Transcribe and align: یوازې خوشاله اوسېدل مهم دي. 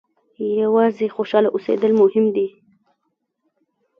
یوازې 0.63 1.07
خوشاله 1.15 1.49
اوسېدل 1.51 1.91
مهم 2.01 2.25
دي. 2.35 2.47